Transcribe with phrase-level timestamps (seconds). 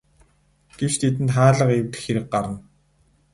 [0.77, 2.57] Гэвч тэдэнд хаалга эвдэх хэрэг гарна.